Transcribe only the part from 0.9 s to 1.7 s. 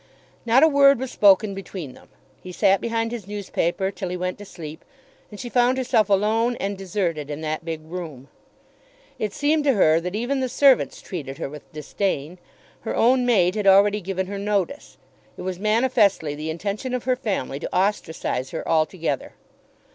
was spoken